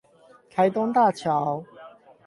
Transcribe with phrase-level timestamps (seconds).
[0.49, 1.63] 台東大橋